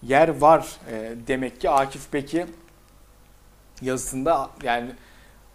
yer 0.03 0.41
var 0.41 0.67
e, 0.91 1.15
demek 1.27 1.62
ki 1.62 1.70
Akif 1.70 2.13
Beki 2.13 2.46
yazısında 3.81 4.50
yani 4.63 4.91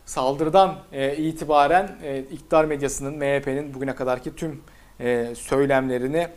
saldırıdan 0.04 0.74
e, 0.92 1.16
itibaren 1.16 1.96
e, 2.02 2.18
iktidar 2.18 2.64
medyasının 2.64 3.16
MHP'nin 3.16 3.74
bugüne 3.74 3.94
kadarki 3.94 4.36
tüm 4.36 4.62
e, 5.00 5.34
söylemlerini 5.34 6.28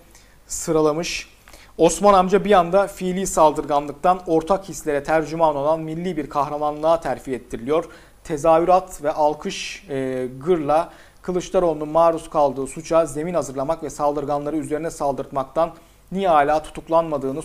sıralamış. 0.48 1.30
Osman 1.78 2.14
amca 2.14 2.46
bir 2.46 2.52
anda 2.52 2.88
fiili 2.88 3.28
saldırganlıktan 3.28 4.22
ortak 4.28 4.70
hislere 4.70 5.04
tercüman 5.04 5.56
olan 5.56 5.80
milli 5.80 6.18
bir 6.18 6.30
kahramanlığa 6.30 7.00
terfi 7.00 7.34
ettiriliyor. 7.34 7.86
Tezahürat 8.24 9.04
ve 9.04 9.12
alkış 9.12 9.86
e, 9.90 10.28
gırla 10.46 10.90
Kılıçdaroğlu'nun 11.22 11.90
maruz 11.90 12.30
kaldığı 12.30 12.68
suça 12.68 13.06
zemin 13.06 13.34
hazırlamak 13.34 13.84
ve 13.84 13.90
saldırganları 13.90 14.58
üzerine 14.58 14.92
saldırtmaktan 14.92 15.74
niye 16.12 16.30
hala 16.30 16.64
tutuklanmadığını 16.64 17.42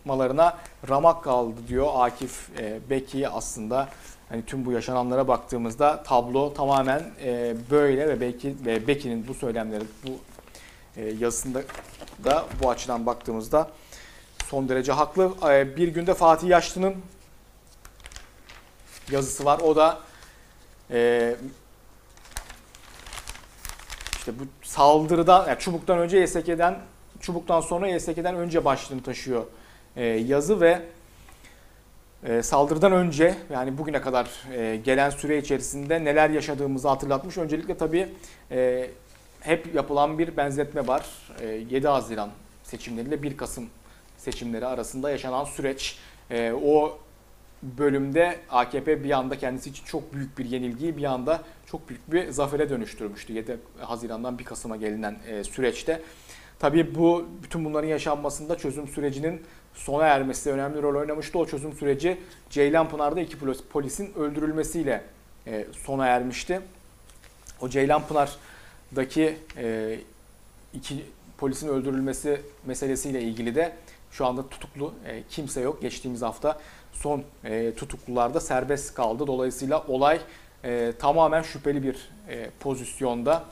sorgulatmalarına 0.00 0.58
ramak 0.88 1.24
kaldı 1.24 1.56
diyor 1.68 1.88
Akif 1.94 2.48
e, 2.58 2.80
Beki 2.90 3.28
aslında. 3.28 3.88
Hani 4.28 4.44
tüm 4.44 4.64
bu 4.64 4.72
yaşananlara 4.72 5.28
baktığımızda 5.28 6.02
tablo 6.02 6.54
tamamen 6.54 7.02
e, 7.24 7.54
böyle 7.70 8.08
ve 8.08 8.20
Beki 8.20 8.56
ve 8.64 8.86
Beki'nin 8.86 9.28
bu 9.28 9.34
söylemleri 9.34 9.84
bu 10.06 10.10
e, 10.96 11.10
yazısında 11.10 11.62
da 12.24 12.44
bu 12.62 12.70
açıdan 12.70 13.06
baktığımızda 13.06 13.70
son 14.46 14.68
derece 14.68 14.92
haklı. 14.92 15.34
E, 15.50 15.76
bir 15.76 15.88
günde 15.88 16.14
Fatih 16.14 16.48
Yaşlı'nın 16.48 16.94
yazısı 19.10 19.44
var. 19.44 19.58
O 19.60 19.76
da 19.76 19.98
e, 20.90 21.36
işte 24.16 24.32
bu 24.38 24.42
saldırıdan, 24.62 25.48
yani 25.48 25.58
çubuktan 25.58 25.98
önce 25.98 26.18
YSK'den, 26.18 26.78
çubuktan 27.20 27.60
sonra 27.60 27.88
YSK'den 27.88 28.34
önce 28.34 28.64
başlığını 28.64 29.02
taşıyor 29.02 29.44
yazı 30.04 30.60
ve 30.60 30.82
e, 32.24 32.42
saldırıdan 32.42 32.92
önce 32.92 33.34
yani 33.50 33.78
bugüne 33.78 34.00
kadar 34.00 34.30
e, 34.52 34.76
gelen 34.76 35.10
süre 35.10 35.38
içerisinde 35.38 36.04
neler 36.04 36.30
yaşadığımızı 36.30 36.88
hatırlatmış. 36.88 37.38
Öncelikle 37.38 37.76
tabii 37.76 38.08
e, 38.50 38.90
hep 39.40 39.74
yapılan 39.74 40.18
bir 40.18 40.36
benzetme 40.36 40.86
var. 40.86 41.06
E, 41.40 41.46
7 41.46 41.88
Haziran 41.88 42.30
seçimleriyle 42.62 43.22
1 43.22 43.36
Kasım 43.36 43.66
seçimleri 44.18 44.66
arasında 44.66 45.10
yaşanan 45.10 45.44
süreç. 45.44 45.98
E, 46.30 46.52
o 46.52 46.98
bölümde 47.62 48.38
AKP 48.50 49.04
bir 49.04 49.10
anda 49.10 49.38
kendisi 49.38 49.70
için 49.70 49.84
çok 49.84 50.14
büyük 50.14 50.38
bir 50.38 50.44
yenilgiyi 50.44 50.96
bir 50.96 51.04
anda 51.04 51.42
çok 51.66 51.88
büyük 51.88 52.12
bir 52.12 52.30
zafere 52.30 52.70
dönüştürmüştü 52.70 53.32
7 53.32 53.58
Haziran'dan 53.80 54.38
1 54.38 54.44
Kasım'a 54.44 54.76
gelinen 54.76 55.18
e, 55.28 55.44
süreçte. 55.44 56.02
Tabii 56.58 56.94
bu 56.94 57.26
bütün 57.42 57.64
bunların 57.64 57.88
yaşanmasında 57.88 58.58
çözüm 58.58 58.88
sürecinin 58.88 59.42
sona 59.74 60.06
ermesi 60.06 60.50
önemli 60.50 60.82
rol 60.82 61.00
oynamıştı. 61.00 61.38
O 61.38 61.46
çözüm 61.46 61.72
süreci 61.72 62.18
Ceylanpınar'da 62.50 63.20
iki 63.20 63.36
polisin 63.72 64.14
öldürülmesiyle 64.14 65.04
e, 65.46 65.66
sona 65.86 66.06
ermişti. 66.06 66.60
O 67.60 67.68
Ceylanpınar'daki 67.68 69.36
e, 69.56 69.98
iki 70.74 71.04
polisin 71.38 71.68
öldürülmesi 71.68 72.40
meselesiyle 72.66 73.22
ilgili 73.22 73.54
de 73.54 73.72
şu 74.10 74.26
anda 74.26 74.48
tutuklu 74.48 74.94
e, 75.06 75.22
kimse 75.30 75.60
yok. 75.60 75.82
Geçtiğimiz 75.82 76.22
hafta 76.22 76.60
son 76.92 77.22
e, 77.44 77.74
tutuklularda 77.74 78.40
serbest 78.40 78.94
kaldı. 78.94 79.26
Dolayısıyla 79.26 79.84
olay 79.88 80.20
e, 80.64 80.92
tamamen 80.98 81.42
şüpheli 81.42 81.82
bir 81.82 82.10
e, 82.28 82.50
pozisyonda. 82.60 83.44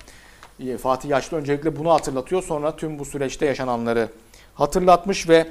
E, 0.61 0.77
Fatih 0.77 1.09
Yaşlı 1.09 1.37
öncelikle 1.37 1.77
bunu 1.77 1.93
hatırlatıyor. 1.93 2.43
Sonra 2.43 2.77
tüm 2.77 2.99
bu 2.99 3.05
süreçte 3.05 3.47
yaşananları 3.47 4.09
hatırlatmış 4.55 5.29
ve 5.29 5.47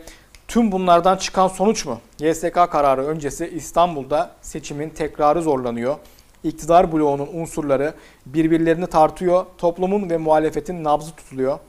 tüm 0.48 0.72
bunlardan 0.72 1.18
çıkan 1.18 1.48
sonuç 1.48 1.86
mu? 1.86 2.00
YSK 2.20 2.54
kararı 2.54 3.06
öncesi 3.06 3.48
İstanbul'da 3.48 4.32
seçimin 4.42 4.90
tekrarı 4.90 5.42
zorlanıyor. 5.42 5.98
İktidar 6.44 6.92
bloğunun 6.92 7.30
unsurları 7.34 7.94
birbirlerini 8.26 8.88
tartıyor. 8.88 9.46
Toplumun 9.58 10.10
ve 10.10 10.18
muhalefetin 10.18 10.84
nabzı 10.84 11.16
tutuluyor. 11.16 11.60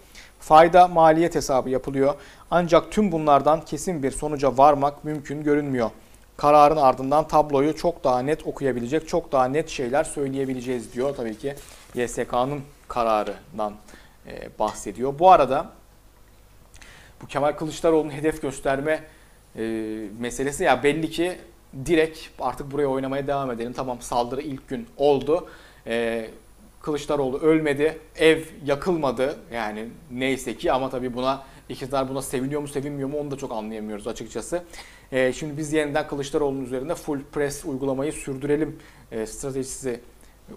Fayda 0.40 0.88
maliyet 0.88 1.35
hesabı 1.35 1.70
yapılıyor. 1.70 2.14
Ancak 2.50 2.92
tüm 2.92 3.12
bunlardan 3.12 3.61
kesin 3.61 4.02
bir 4.02 4.11
sonuca 4.11 4.58
varmak 4.58 5.04
mümkün 5.04 5.42
görünmüyor. 5.42 5.90
Kararın 6.37 6.76
ardından 6.76 7.28
tabloyu 7.28 7.76
çok 7.76 8.04
daha 8.04 8.20
net 8.20 8.47
okuyabilecek, 8.47 9.08
çok 9.08 9.32
daha 9.32 9.44
net 9.44 9.68
şeyler 9.68 10.04
söyleyebileceğiz 10.04 10.92
diyor. 10.92 11.16
Tabii 11.16 11.38
ki 11.38 11.54
YSK'nın 11.94 12.61
kararından 12.88 13.73
bahsediyor. 14.58 15.18
Bu 15.18 15.30
arada 15.30 15.66
bu 17.22 17.26
Kemal 17.26 17.52
Kılıçdaroğlu'nun 17.52 18.10
hedef 18.10 18.42
gösterme 18.42 19.04
meselesi 20.18 20.64
ya 20.64 20.82
belli 20.82 21.10
ki 21.10 21.38
direkt 21.87 22.18
artık 22.38 22.72
buraya 22.72 22.87
oynamaya 22.87 23.26
devam 23.26 23.50
edelim. 23.50 23.72
Tamam 23.72 24.00
saldırı 24.00 24.42
ilk 24.42 24.68
gün 24.68 24.87
oldu. 24.96 25.48
Kılıçdaroğlu 26.82 27.38
ölmedi, 27.38 27.98
ev 28.16 28.42
yakılmadı 28.66 29.38
yani 29.52 29.88
neyse 30.10 30.56
ki 30.56 30.72
ama 30.72 30.90
tabii 30.90 31.14
buna 31.14 31.42
iktidar 31.68 32.08
buna 32.08 32.22
seviniyor 32.22 32.60
mu 32.60 32.68
sevinmiyor 32.68 33.08
mu 33.08 33.18
onu 33.18 33.30
da 33.30 33.37
çok 33.37 33.52
anlayamıyoruz 33.52 34.06
açıkçası. 34.06 34.64
E, 35.12 35.32
şimdi 35.32 35.56
biz 35.56 35.72
yeniden 35.72 36.08
Kılıçdaroğlu'nun 36.08 36.64
üzerinde 36.64 36.94
full 36.94 37.20
press 37.32 37.64
uygulamayı 37.64 38.12
sürdürelim 38.12 38.78
e, 39.12 39.26
stratejisi 39.26 40.00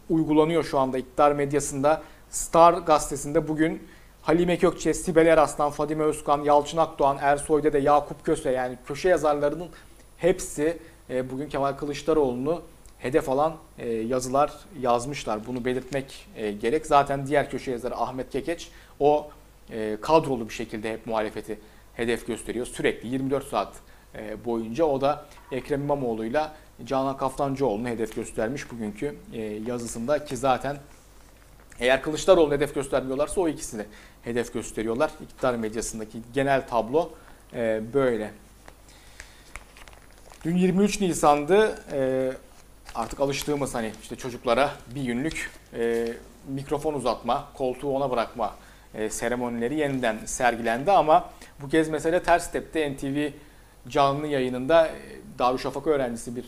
uygulanıyor 0.09 0.63
şu 0.63 0.79
anda 0.79 0.97
iktidar 0.97 1.31
medyasında. 1.31 2.03
Star 2.29 2.73
gazetesinde 2.73 3.47
bugün 3.47 3.87
Halime 4.21 4.57
Kökçe, 4.57 4.93
Sibel 4.93 5.25
Eraslan, 5.25 5.71
Fadime 5.71 6.03
Özkan, 6.03 6.43
Yalçın 6.43 6.77
Akdoğan, 6.77 7.17
Ersoy 7.21 7.63
Dede, 7.63 7.77
Yakup 7.79 8.25
Köse 8.25 8.51
yani 8.51 8.77
köşe 8.87 9.09
yazarlarının 9.09 9.69
hepsi 10.17 10.77
e, 11.09 11.29
bugün 11.31 11.49
Kemal 11.49 11.73
Kılıçdaroğlu'nu 11.73 12.61
hedef 12.99 13.29
alan 13.29 13.53
e, 13.77 13.89
yazılar 13.89 14.53
yazmışlar. 14.81 15.47
Bunu 15.47 15.65
belirtmek 15.65 16.27
e, 16.35 16.51
gerek. 16.51 16.85
Zaten 16.85 17.27
diğer 17.27 17.49
köşe 17.49 17.71
yazarı 17.71 17.95
Ahmet 17.95 18.29
Kekeç 18.29 18.69
o 18.99 19.29
kadrolu 20.01 20.49
bir 20.49 20.53
şekilde 20.53 20.93
hep 20.93 21.07
muhalefeti 21.07 21.59
hedef 21.93 22.27
gösteriyor. 22.27 22.65
Sürekli 22.65 23.09
24 23.09 23.47
saat 23.47 23.73
boyunca 24.45 24.85
o 24.85 25.01
da 25.01 25.25
Ekrem 25.51 25.81
İmamoğlu'yla 25.81 26.55
Canan 26.85 27.17
Kaftancıoğlu'nu 27.17 27.87
hedef 27.87 28.15
göstermiş 28.15 28.71
bugünkü 28.71 29.15
yazısında 29.65 30.25
ki 30.25 30.37
zaten 30.37 30.77
eğer 31.79 32.01
Kılıçdaroğlu'nu 32.01 32.53
hedef 32.53 32.75
göstermiyorlarsa 32.75 33.41
o 33.41 33.47
ikisini 33.47 33.85
hedef 34.23 34.53
gösteriyorlar. 34.53 35.11
İktidar 35.23 35.55
medyasındaki 35.55 36.19
genel 36.33 36.67
tablo 36.67 37.09
e, 37.53 37.81
böyle. 37.93 38.31
Dün 40.45 40.55
23 40.55 41.01
Nisan'dı. 41.01 41.79
E, 41.91 42.31
artık 42.95 43.19
alıştığımız 43.19 43.75
hani 43.75 43.91
işte 44.01 44.15
çocuklara 44.15 44.71
bir 44.95 45.03
günlük 45.03 45.51
e, 45.73 46.07
mikrofon 46.47 46.93
uzatma, 46.93 47.47
koltuğu 47.53 47.89
ona 47.89 48.11
bırakma 48.11 48.55
e, 48.93 49.09
seremonileri 49.09 49.75
yeniden 49.75 50.17
sergilendi 50.25 50.91
ama 50.91 51.29
bu 51.61 51.69
kez 51.69 51.89
mesele 51.89 52.23
ters 52.23 52.51
tepti. 52.51 52.93
NTV 52.93 53.29
canlı 53.89 54.27
yayınında 54.27 54.87
e, 54.87 54.91
Darüşşafaka 55.39 55.89
öğrencisi 55.89 56.35
bir 56.35 56.45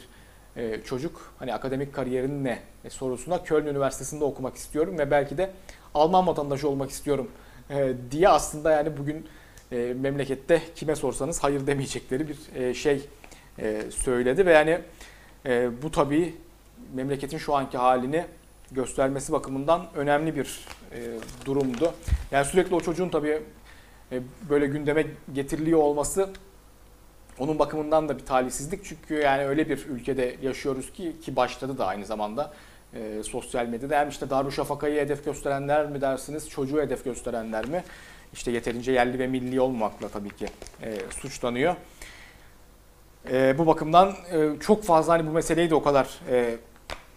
e, 0.55 0.83
çocuk 0.83 1.33
hani 1.39 1.53
akademik 1.53 1.93
kariyerin 1.93 2.43
ne 2.43 2.59
e, 2.85 2.89
sorusuna 2.89 3.43
Köln 3.43 3.67
Üniversitesi'nde 3.67 4.23
okumak 4.23 4.55
istiyorum 4.55 4.97
ve 4.97 5.11
belki 5.11 5.37
de 5.37 5.51
Alman 5.93 6.27
vatandaşı 6.27 6.69
olmak 6.69 6.89
istiyorum 6.89 7.31
diye 8.11 8.29
aslında 8.29 8.71
yani 8.71 8.97
bugün 8.97 9.27
e, 9.71 9.93
memlekette 9.99 10.61
kime 10.75 10.95
sorsanız 10.95 11.43
hayır 11.43 11.67
demeyecekleri 11.67 12.27
bir 12.27 12.55
e, 12.55 12.73
şey 12.73 13.01
e, 13.59 13.81
söyledi 13.91 14.45
ve 14.45 14.53
yani 14.53 14.79
e, 15.45 15.81
bu 15.81 15.91
tabii 15.91 16.35
memleketin 16.93 17.37
şu 17.37 17.55
anki 17.55 17.77
halini 17.77 18.25
göstermesi 18.71 19.31
bakımından 19.31 19.87
önemli 19.95 20.35
bir 20.35 20.65
e, 20.91 20.99
durumdu. 21.45 21.93
Yani 22.31 22.45
sürekli 22.45 22.75
o 22.75 22.81
çocuğun 22.81 23.09
tabii 23.09 23.41
e, 24.11 24.21
böyle 24.49 24.67
gündeme 24.67 25.05
getiriliyor 25.33 25.79
olması 25.79 26.29
onun 27.39 27.59
bakımından 27.59 28.09
da 28.09 28.17
bir 28.17 28.25
talihsizlik. 28.25 28.85
Çünkü 28.85 29.13
yani 29.13 29.45
öyle 29.45 29.69
bir 29.69 29.85
ülkede 29.85 30.35
yaşıyoruz 30.41 30.93
ki 30.93 31.15
ki 31.21 31.35
başladı 31.35 31.77
da 31.77 31.85
aynı 31.85 32.05
zamanda 32.05 32.53
e, 32.95 33.23
sosyal 33.23 33.65
medyada. 33.65 33.99
Hem 33.99 34.09
işte 34.09 34.29
Darüşşafaka'yı 34.29 35.01
hedef 35.01 35.25
gösterenler 35.25 35.85
mi 35.85 36.01
dersiniz, 36.01 36.49
çocuğu 36.49 36.81
hedef 36.81 37.03
gösterenler 37.03 37.65
mi? 37.65 37.83
İşte 38.33 38.51
yeterince 38.51 38.91
yerli 38.91 39.19
ve 39.19 39.27
milli 39.27 39.61
olmamakla 39.61 40.09
tabii 40.09 40.29
ki 40.29 40.47
e, 40.81 40.97
suçlanıyor. 41.09 41.75
E, 43.31 43.57
bu 43.57 43.67
bakımdan 43.67 44.13
e, 44.31 44.49
çok 44.59 44.83
fazla 44.83 45.13
hani 45.13 45.27
bu 45.27 45.31
meseleyi 45.31 45.69
de 45.69 45.75
o 45.75 45.83
kadar 45.83 46.19
e, 46.29 46.55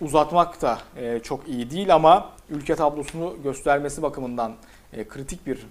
uzatmak 0.00 0.62
da 0.62 0.78
e, 0.96 1.18
çok 1.22 1.48
iyi 1.48 1.70
değil 1.70 1.94
ama 1.94 2.32
ülke 2.50 2.74
tablosunu 2.74 3.36
göstermesi 3.42 4.02
bakımından 4.02 4.54
e, 4.92 5.08
kritik 5.08 5.46
bir 5.46 5.66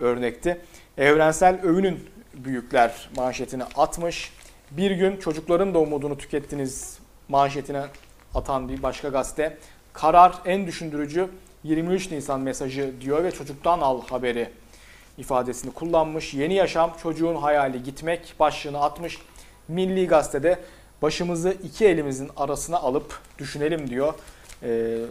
örnekti. 0.00 0.60
Evrensel 0.98 1.60
övünün 1.62 2.08
büyükler 2.34 3.10
manşetini 3.16 3.64
atmış. 3.64 4.32
Bir 4.70 4.90
gün 4.90 5.16
çocukların 5.16 5.74
da 5.74 5.78
umudunu 5.78 6.18
tükettiniz 6.18 6.98
manşetine 7.28 7.84
atan 8.34 8.68
bir 8.68 8.82
başka 8.82 9.08
gazete. 9.08 9.58
Karar 9.92 10.34
en 10.44 10.66
düşündürücü 10.66 11.28
23 11.64 12.10
Nisan 12.10 12.40
mesajı 12.40 12.94
diyor 13.00 13.24
ve 13.24 13.30
çocuktan 13.30 13.80
al 13.80 14.02
haberi 14.10 14.50
ifadesini 15.18 15.72
kullanmış. 15.72 16.34
Yeni 16.34 16.54
yaşam 16.54 16.92
çocuğun 17.02 17.36
hayali 17.36 17.82
gitmek 17.82 18.34
başlığını 18.40 18.80
atmış. 18.80 19.18
Milli 19.68 20.06
Gazete'de 20.06 20.58
başımızı 21.02 21.56
iki 21.62 21.86
elimizin 21.86 22.30
arasına 22.36 22.76
alıp 22.76 23.20
düşünelim 23.38 23.90
diyor 23.90 24.14
e, 24.62 24.68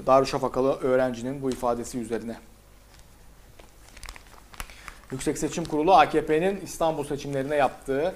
Darüşşafakalı 0.07 0.79
öğrencinin 0.79 1.41
bu 1.41 1.49
ifadesi 1.51 1.99
üzerine. 1.99 2.35
Yüksek 5.11 5.37
Seçim 5.37 5.65
Kurulu 5.65 5.93
AKP'nin 5.93 6.61
İstanbul 6.61 7.03
seçimlerine 7.03 7.55
yaptığı 7.55 8.15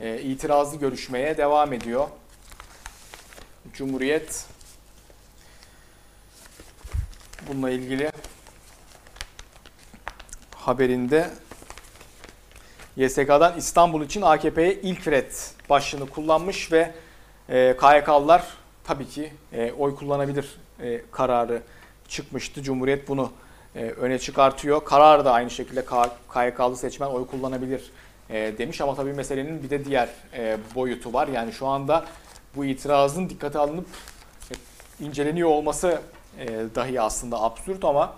e, 0.00 0.20
itirazlı 0.20 0.78
görüşmeye 0.78 1.36
devam 1.36 1.72
ediyor. 1.72 2.08
Cumhuriyet 3.76 4.46
bununla 7.48 7.70
ilgili 7.70 8.10
haberinde 10.54 11.30
YSK'dan 12.96 13.58
İstanbul 13.58 14.02
için 14.04 14.22
AKP'ye 14.22 14.74
ilk 14.74 15.08
red 15.08 15.32
başlığını 15.70 16.10
kullanmış 16.10 16.72
ve 16.72 16.94
e, 17.48 17.76
KYK'lılar 17.76 18.44
tabii 18.84 19.08
ki 19.08 19.32
e, 19.52 19.72
oy 19.72 19.96
kullanabilir 19.96 20.58
e, 20.80 21.00
kararı 21.12 21.62
çıkmıştı. 22.08 22.62
Cumhuriyet 22.62 23.08
bunu 23.08 23.32
e, 23.74 23.84
öne 23.84 24.18
çıkartıyor. 24.18 24.84
Karar 24.84 25.24
da 25.24 25.32
aynı 25.32 25.50
şekilde 25.50 25.84
KYK'lı 26.34 26.76
seçmen 26.76 27.06
oy 27.06 27.26
kullanabilir 27.26 27.90
e, 28.30 28.58
demiş 28.58 28.80
ama 28.80 28.94
tabii 28.94 29.12
meselenin 29.12 29.62
bir 29.62 29.70
de 29.70 29.84
diğer 29.84 30.08
e, 30.34 30.58
boyutu 30.74 31.12
var. 31.12 31.28
Yani 31.28 31.52
şu 31.52 31.66
anda 31.66 32.04
bu 32.56 32.64
itirazın 32.64 33.28
dikkate 33.28 33.58
alınıp 33.58 33.86
e, 34.50 34.54
inceleniyor 35.04 35.48
olması 35.48 36.00
e, 36.38 36.46
dahi 36.74 37.00
aslında 37.00 37.42
absürt 37.42 37.84
ama 37.84 38.14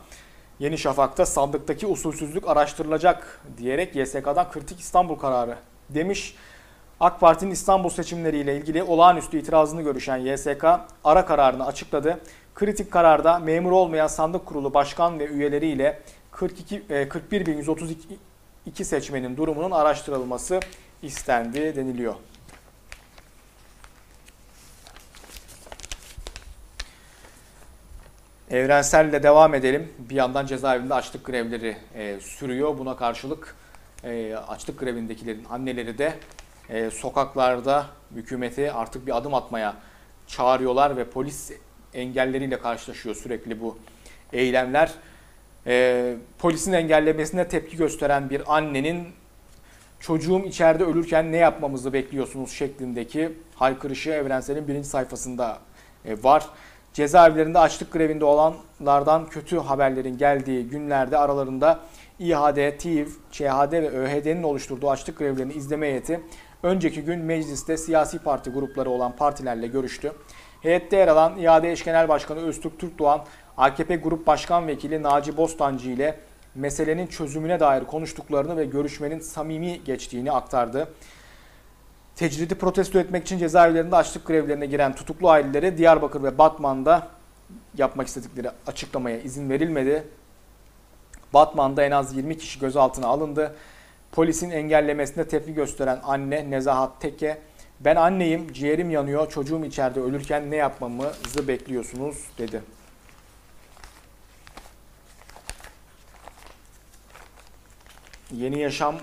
Yeni 0.59 0.79
Şafak'ta 0.79 1.27
sandıktaki 1.27 1.87
usulsüzlük 1.87 2.49
araştırılacak 2.49 3.41
diyerek 3.59 3.97
YSK'dan 3.97 4.51
kritik 4.51 4.81
İstanbul 4.81 5.15
kararı 5.15 5.57
demiş. 5.91 6.35
AK 7.01 7.21
Parti'nin 7.21 7.51
İstanbul 7.51 7.89
seçimleriyle 7.89 8.57
ilgili 8.57 8.83
olağanüstü 8.83 9.39
itirazını 9.39 9.83
görüşen 9.83 10.17
YSK 10.17 10.65
ara 11.05 11.27
kararını 11.27 11.67
açıkladı. 11.67 12.21
Kritik 12.55 12.91
kararda 12.91 13.39
memur 13.39 13.71
olmayan 13.71 14.07
sandık 14.07 14.47
kurulu 14.47 14.75
başkan 14.75 15.19
ve 15.19 15.27
üyeleriyle 15.27 16.03
42 16.31 16.83
e, 16.91 17.03
41.132 17.03 18.85
seçmenin 18.85 19.37
durumunun 19.37 19.71
araştırılması 19.71 20.61
istendi 21.03 21.77
deniliyor. 21.77 22.15
Evrenselle 28.51 29.23
devam 29.23 29.55
edelim. 29.55 29.89
Bir 29.99 30.15
yandan 30.15 30.47
cezaevinde 30.47 30.95
açlık 30.95 31.25
grevleri 31.25 31.77
e, 31.95 32.21
sürüyor. 32.21 32.79
Buna 32.79 32.97
karşılık 32.97 33.57
e, 34.05 34.37
açlık 34.49 34.81
grevindekilerin 34.81 35.45
anneleri 35.51 35.99
de 35.99 36.15
e, 36.71 36.91
sokaklarda 36.91 37.87
hükümeti 38.15 38.73
artık 38.73 39.07
bir 39.07 39.17
adım 39.17 39.35
atmaya 39.35 39.75
çağırıyorlar 40.27 40.97
ve 40.97 41.05
polis 41.05 41.51
engelleriyle 41.95 42.59
karşılaşıyor 42.59 43.15
sürekli 43.15 43.61
bu 43.61 43.79
eylemler. 44.33 44.93
E, 45.67 46.15
polisin 46.39 46.73
engellemesine 46.73 47.49
tepki 47.49 47.77
gösteren 47.77 48.31
bir 48.31 48.57
annenin 48.57 49.09
çocuğum 50.01 50.45
içeride 50.47 50.85
ölürken 50.85 51.33
ne 51.33 51.37
yapmamızı 51.37 51.93
bekliyorsunuz 51.93 52.53
şeklindeki 52.53 53.33
haykırışı 53.55 54.11
Evrensel'in 54.11 54.69
birinci 54.69 54.89
sayfasında 54.89 55.59
e, 56.05 56.23
var. 56.23 56.47
Cezaevlerinde 56.99 57.59
açlık 57.59 57.93
grevinde 57.93 58.25
olanlardan 58.25 59.27
kötü 59.27 59.59
haberlerin 59.59 60.19
geldiği 60.19 60.69
günlerde 60.69 61.19
aralarında 61.19 61.81
İHAD, 62.19 62.79
TİV, 62.79 63.07
ÇHD 63.33 63.73
ve 63.73 63.91
ÖHD'nin 63.91 64.43
oluşturduğu 64.43 64.91
açlık 64.91 65.19
grevlerini 65.19 65.53
izleme 65.53 65.87
heyeti 65.87 66.21
önceki 66.63 67.03
gün 67.03 67.19
mecliste 67.19 67.77
siyasi 67.77 68.19
parti 68.19 68.51
grupları 68.51 68.91
olan 68.91 69.13
partilerle 69.17 69.67
görüştü. 69.67 70.13
Heyette 70.63 70.97
yer 70.97 71.09
alan 71.09 71.39
İHAD 71.39 71.65
Eş 71.65 71.85
Genel 71.85 72.09
Başkanı 72.09 72.41
Öztürk 72.41 72.79
Türkdoğan, 72.79 73.21
AKP 73.57 73.97
Grup 73.97 74.27
Başkan 74.27 74.67
Vekili 74.67 75.03
Naci 75.03 75.37
Bostancı 75.37 75.91
ile 75.91 76.19
meselenin 76.55 77.07
çözümüne 77.07 77.61
dair 77.61 77.85
konuştuklarını 77.85 78.57
ve 78.57 78.65
görüşmenin 78.65 79.21
samimi 79.21 79.85
geçtiğini 79.85 80.33
aktardı. 80.33 80.89
Tecridi 82.19 82.55
protesto 82.55 82.99
etmek 82.99 83.23
için 83.23 83.39
cezaevlerinde 83.39 83.97
açlık 83.97 84.27
grevlerine 84.27 84.67
giren 84.67 84.95
tutuklu 84.95 85.31
ailelere 85.31 85.79
Diyarbakır 85.79 86.23
ve 86.23 86.39
Batman'da 86.39 87.09
yapmak 87.77 88.09
istedikleri 88.09 88.51
açıklamaya 88.67 89.21
izin 89.21 89.51
verilmedi. 89.51 90.05
Batman'da 91.35 91.83
en 91.85 91.91
az 91.91 92.17
20 92.17 92.39
kişi 92.39 92.61
gözaltına 92.61 93.07
alındı. 93.07 93.57
Polisin 94.13 94.51
engellemesine 94.51 95.29
tepki 95.29 95.55
gösteren 95.55 96.01
anne 96.03 96.51
Nezahat 96.51 97.01
Teke, 97.01 97.39
ben 97.81 97.97
anneyim, 97.97 98.53
ciğerim 98.53 98.91
yanıyor, 98.91 99.31
çocuğum 99.31 99.65
içeride 99.65 100.01
ölürken 100.01 100.51
ne 100.51 100.57
yapmamızı 100.57 101.49
bekliyorsunuz 101.49 102.25
dedi. 102.39 102.63
Yeni 108.33 108.61
Yaşam'ın 108.61 109.01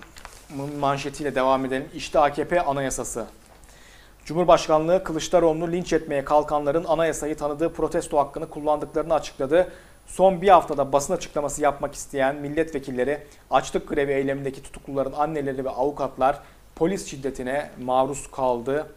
manşetiyle 0.80 1.36
devam 1.36 1.66
edelim. 1.66 1.90
İşte 1.96 2.20
AKP 2.20 2.62
anayasası. 2.62 3.26
Cumhurbaşkanlığı 4.26 5.04
Kılıçdaroğlu'nu 5.04 5.72
linç 5.72 5.94
etmeye 5.94 6.26
kalkanların 6.26 6.84
anayasayı 6.84 7.38
tanıdığı 7.38 7.74
protesto 7.74 8.18
hakkını 8.18 8.50
kullandıklarını 8.50 9.14
açıkladı. 9.14 9.72
Son 10.08 10.42
bir 10.42 10.50
haftada 10.50 10.94
basın 10.94 11.14
açıklaması 11.14 11.62
yapmak 11.62 11.96
isteyen 11.96 12.36
milletvekilleri 12.36 13.24
açlık 13.52 13.88
grevi 13.88 14.12
eylemindeki 14.12 14.64
tutukluların 14.64 15.14
anneleri 15.14 15.66
ve 15.66 15.70
avukatlar 15.70 16.40
polis 16.76 17.06
şiddetine 17.06 17.70
maruz 17.84 18.32
kaldı 18.32 18.88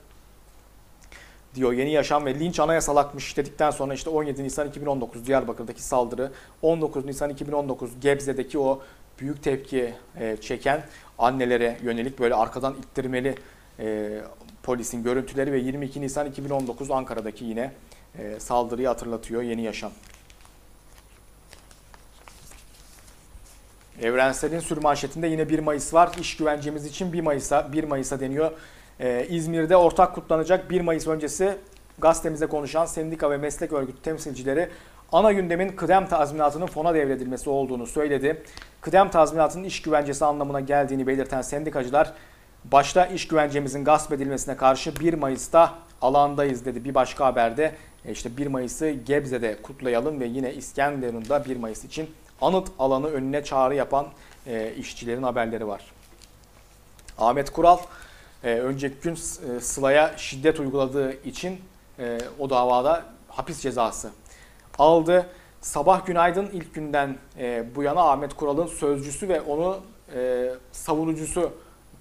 diyor 1.54 1.72
Yeni 1.72 1.90
Yaşam 1.90 2.26
ve 2.26 2.34
linç 2.34 2.60
anayasalakmış 2.60 3.36
dedikten 3.36 3.70
sonra 3.70 3.94
işte 3.94 4.10
17 4.10 4.44
Nisan 4.44 4.68
2019 4.68 5.26
Diyarbakır'daki 5.26 5.82
saldırı, 5.82 6.30
19 6.62 7.04
Nisan 7.04 7.30
2019 7.30 8.00
Gebze'deki 8.00 8.58
o 8.58 8.82
büyük 9.20 9.42
tepki 9.42 9.94
e, 10.20 10.36
çeken 10.40 10.82
annelere 11.18 11.78
yönelik 11.82 12.18
böyle 12.18 12.34
arkadan 12.34 12.74
ittirmeli 12.74 13.34
e, 13.78 14.20
polisin 14.62 15.02
görüntüleri 15.02 15.52
ve 15.52 15.58
22 15.58 16.00
Nisan 16.00 16.26
2019 16.26 16.90
Ankara'daki 16.90 17.44
yine 17.44 17.72
e, 18.18 18.40
saldırıyı 18.40 18.88
hatırlatıyor 18.88 19.42
Yeni 19.42 19.62
Yaşam. 19.62 19.92
Evrensel'in 24.02 24.60
sürmanşetinde 24.60 25.26
yine 25.26 25.48
1 25.48 25.58
Mayıs 25.58 25.94
var. 25.94 26.10
İş 26.20 26.36
güvencemiz 26.36 26.86
için 26.86 27.12
1 27.12 27.20
Mayıs'a 27.20 27.72
1 27.72 27.84
Mayıs'a 27.84 28.20
deniyor. 28.20 28.52
Ee, 29.00 29.26
İzmir'de 29.30 29.76
ortak 29.76 30.14
kutlanacak 30.14 30.70
1 30.70 30.80
Mayıs 30.80 31.06
öncesi 31.06 31.56
gazetemize 31.98 32.46
konuşan 32.46 32.86
sendika 32.86 33.30
ve 33.30 33.36
meslek 33.36 33.72
örgütü 33.72 34.02
temsilcileri 34.02 34.68
ana 35.12 35.32
gündemin 35.32 35.68
kıdem 35.68 36.06
tazminatının 36.06 36.66
fona 36.66 36.94
devredilmesi 36.94 37.50
olduğunu 37.50 37.86
söyledi. 37.86 38.42
Kıdem 38.80 39.10
tazminatının 39.10 39.64
iş 39.64 39.82
güvencesi 39.82 40.24
anlamına 40.24 40.60
geldiğini 40.60 41.06
belirten 41.06 41.42
sendikacılar 41.42 42.12
başta 42.64 43.06
iş 43.06 43.28
güvencemizin 43.28 43.84
gasp 43.84 44.12
edilmesine 44.12 44.56
karşı 44.56 44.96
1 44.96 45.14
Mayıs'ta 45.14 45.74
alandayız 46.02 46.64
dedi. 46.64 46.84
Bir 46.84 46.94
başka 46.94 47.26
haberde 47.26 47.74
e, 48.04 48.12
işte 48.12 48.36
1 48.36 48.46
Mayıs'ı 48.46 48.90
Gebze'de 48.90 49.62
kutlayalım 49.62 50.20
ve 50.20 50.26
yine 50.26 50.54
İskenderun'da 50.54 51.44
1 51.44 51.56
Mayıs 51.56 51.84
için 51.84 52.10
anıt 52.40 52.68
alanı 52.78 53.06
önüne 53.06 53.44
çağrı 53.44 53.74
yapan 53.74 54.06
e, 54.46 54.74
işçilerin 54.74 55.22
haberleri 55.22 55.68
var. 55.68 55.84
Ahmet 57.18 57.50
Kural 57.50 57.78
e, 58.44 58.54
önceki 58.54 59.00
gün 59.02 59.14
e, 59.14 59.60
Sıla'ya 59.60 60.14
şiddet 60.18 60.60
uyguladığı 60.60 61.12
için 61.22 61.60
e, 61.98 62.18
o 62.38 62.50
davada 62.50 63.04
hapis 63.28 63.60
cezası 63.60 64.10
aldı. 64.78 65.26
Sabah 65.60 66.06
Günaydın 66.06 66.46
ilk 66.46 66.74
günden 66.74 67.16
e, 67.38 67.64
bu 67.76 67.82
yana 67.82 68.10
Ahmet 68.10 68.34
Kural'ın 68.34 68.66
sözcüsü 68.66 69.28
ve 69.28 69.40
onu 69.40 69.80
e, 70.14 70.50
savunucusu 70.72 71.52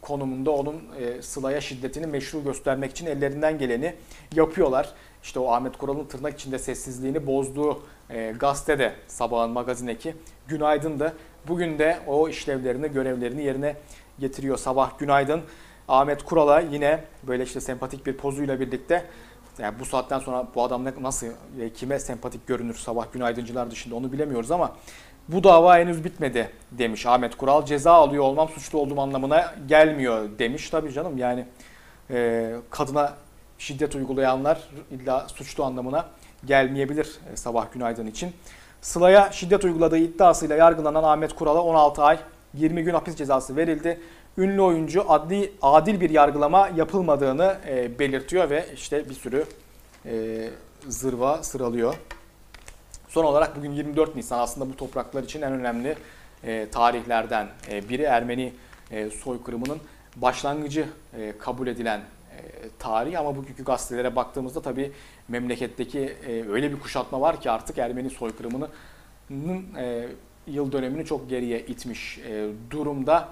konumunda 0.02 0.52
onun 0.52 0.84
e, 1.00 1.22
Sıla'ya 1.22 1.62
şiddetini 1.62 2.08
meşru 2.08 2.44
göstermek 2.44 2.92
için 2.92 3.06
ellerinden 3.06 3.58
geleni 3.58 3.96
yapıyorlar. 4.36 4.94
İşte 5.24 5.40
o 5.40 5.52
Ahmet 5.52 5.78
Kural'ın 5.78 6.06
tırnak 6.06 6.34
içinde 6.34 6.60
sessizliğini 6.60 7.28
bozduğu 7.28 7.82
e, 8.10 8.34
gazetede 8.40 8.94
sabahın 9.08 9.52
magazin 9.52 9.88
eki 9.88 10.16
Günaydın 10.48 11.00
da 11.00 11.14
bugün 11.48 11.80
de 11.80 12.00
o 12.08 12.30
işlevlerini, 12.30 12.92
görevlerini 12.92 13.44
yerine 13.44 13.76
getiriyor. 14.20 14.58
Sabah 14.58 15.00
Günaydın 15.00 15.42
Ahmet 15.88 16.24
Kural'a 16.24 16.60
yine 16.60 17.04
böyle 17.24 17.44
işte 17.44 17.62
sempatik 17.62 18.06
bir 18.06 18.18
pozuyla 18.18 18.60
birlikte 18.60 19.06
yani 19.60 19.80
bu 19.80 19.86
saatten 19.86 20.20
sonra 20.20 20.48
bu 20.56 20.64
adam 20.64 20.86
nasıl 21.02 21.28
e, 21.60 21.74
kime 21.74 22.00
sempatik 22.00 22.48
görünür 22.48 22.76
sabah 22.76 23.06
günaydıncılar 23.14 23.72
dışında 23.72 23.96
onu 23.96 24.12
bilemiyoruz 24.12 24.52
ama 24.52 24.76
bu 25.30 25.44
dava 25.44 25.78
henüz 25.78 26.04
bitmedi 26.04 26.50
demiş 26.72 27.06
Ahmet 27.06 27.38
Kural. 27.38 27.66
Ceza 27.66 27.92
alıyor 27.92 28.24
olmam 28.24 28.50
suçlu 28.50 28.80
olduğum 28.80 29.02
anlamına 29.02 29.56
gelmiyor 29.68 30.30
demiş. 30.40 30.70
Tabii 30.70 30.94
canım 30.94 31.18
yani 31.18 31.46
e, 32.10 32.56
kadına 32.70 33.14
şiddet 33.58 33.96
uygulayanlar 33.96 34.60
illa 34.92 35.28
suçlu 35.30 35.64
anlamına 35.64 36.06
gelmeyebilir 36.46 37.20
e, 37.34 37.38
sabah 37.38 37.72
günaydın 37.72 38.08
için. 38.08 38.34
Sıla'ya 38.82 39.32
şiddet 39.32 39.64
uyguladığı 39.64 39.98
iddiasıyla 39.98 40.56
yargılanan 40.56 41.04
Ahmet 41.04 41.36
Kural'a 41.36 41.62
16 41.62 42.04
ay 42.04 42.20
20 42.54 42.84
gün 42.84 42.94
hapis 42.94 43.16
cezası 43.16 43.56
verildi. 43.56 44.02
Ünlü 44.38 44.62
oyuncu 44.62 45.12
adli 45.12 45.52
adil 45.62 46.02
bir 46.02 46.10
yargılama 46.10 46.70
yapılmadığını 46.76 47.58
e, 47.68 48.00
belirtiyor 48.00 48.50
ve 48.50 48.66
işte 48.74 49.10
bir 49.10 49.14
sürü 49.14 49.46
e, 50.06 50.50
zırva 50.88 51.44
sıralıyor. 51.44 51.96
Son 53.08 53.24
olarak 53.24 53.58
bugün 53.58 53.72
24 53.72 54.16
Nisan 54.16 54.40
aslında 54.40 54.70
bu 54.70 54.76
topraklar 54.76 55.24
için 55.24 55.42
en 55.42 55.52
önemli 55.52 55.96
e, 56.44 56.68
tarihlerden 56.72 57.48
e, 57.72 57.90
biri 57.90 58.02
Ermeni 58.02 58.54
e, 58.92 59.10
soykırımının 59.10 59.80
başlangıcı 60.16 60.86
e, 61.18 61.34
kabul 61.40 61.68
edilen 61.68 62.00
e, 62.00 62.42
tarih 62.80 63.20
ama 63.20 63.36
bugünkü 63.36 63.64
gazetelere 63.64 64.16
baktığımızda 64.16 64.62
tabii 64.62 64.92
memleketteki 65.28 66.00
e, 66.00 66.50
öyle 66.50 66.72
bir 66.72 66.80
kuşatma 66.80 67.22
var 67.22 67.42
ki 67.42 67.52
artık 67.52 67.78
Ermeni 67.78 68.10
soykırımının 68.10 68.70
e, 69.78 70.08
yıl 70.48 70.72
dönemini 70.72 71.06
çok 71.06 71.30
geriye 71.30 71.60
itmiş 71.60 72.18
e, 72.18 72.50
durumda. 72.72 73.30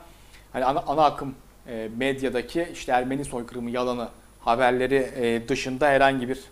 Hani 0.56 0.66
ana, 0.66 0.84
ana 0.88 1.06
akım 1.06 1.36
e, 1.68 1.90
medyadaki 1.98 2.70
işte 2.74 2.92
Ermeni 2.92 3.26
soykırımı 3.26 3.70
yalanı 3.70 4.10
haberleri 4.40 4.96
e, 4.96 5.48
dışında 5.48 5.88
herhangi 5.88 6.30
bir 6.30 6.44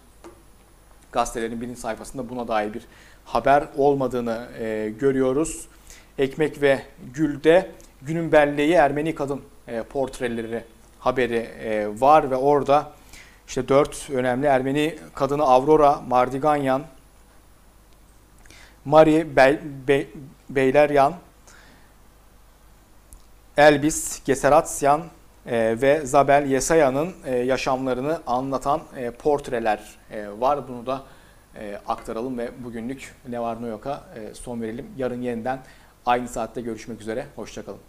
gazetelerin 1.12 1.62
birinci 1.62 1.80
sayfasında 1.80 2.30
buna 2.30 2.48
dair 2.48 2.74
bir 2.74 2.84
haber 3.26 3.64
olmadığını 3.78 4.48
e, 4.60 4.94
görüyoruz. 5.00 5.68
Ekmek 6.18 6.62
ve 6.62 6.82
Gül'de 7.14 7.72
günün 8.02 8.32
belleği 8.32 8.74
Ermeni 8.74 9.16
kadın 9.16 9.42
e, 9.68 9.84
portreleri 9.84 10.64
haberi 11.00 11.36
e, 11.36 11.88
var 12.02 12.32
ve 12.32 12.36
orada 12.36 12.92
işte 13.48 13.68
dört 13.68 14.10
önemli 14.10 14.46
Ermeni 14.48 14.96
kadını 15.16 15.44
Aurora 15.44 16.02
Mardiganyan, 16.10 16.84
Mari 18.86 19.36
Bey, 19.36 19.60
Bey, 19.88 20.08
Beyleryan, 20.50 21.14
Elbis 23.58 24.24
Geseratsyan 24.26 25.02
e, 25.46 25.82
ve 25.82 26.06
Zabel 26.06 26.46
Yesaya'nın 26.46 27.14
e, 27.26 27.36
yaşamlarını 27.36 28.22
anlatan 28.28 28.82
e, 28.98 29.12
portreler 29.12 29.80
e, 30.12 30.28
var. 30.40 30.68
Bunu 30.68 30.86
da 30.86 31.04
e, 31.56 31.80
aktaralım 31.88 32.38
ve 32.38 32.52
bugünlük 32.64 33.16
ne 33.30 33.40
var 33.40 33.64
ne 33.64 33.68
yok'a 33.68 34.04
e, 34.16 34.34
son 34.34 34.62
verelim. 34.62 34.86
Yarın 34.98 35.22
yeniden 35.22 35.60
aynı 36.06 36.28
saatte 36.28 36.62
görüşmek 36.62 37.02
üzere. 37.02 37.26
Hoşçakalın. 37.36 37.80